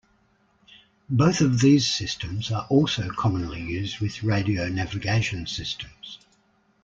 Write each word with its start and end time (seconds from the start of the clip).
Both 1.11 1.41
of 1.41 1.59
these 1.59 1.85
systems 1.85 2.51
are 2.51 2.65
also 2.71 3.07
commonly 3.11 3.61
used 3.61 3.99
with 3.99 4.23
radio 4.23 4.67
navigation 4.67 5.45
systems. 5.45 6.17